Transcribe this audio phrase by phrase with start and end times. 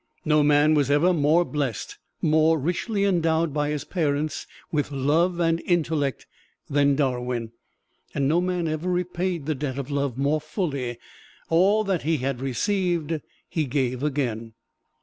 [0.25, 5.61] No man was ever more blest more richly endowed by his parents with love and
[5.63, 6.25] intellect
[6.67, 7.51] than Darwin.
[8.15, 10.97] And no man ever repaid the debt of love more fully
[11.51, 14.53] all that he had received he gave again.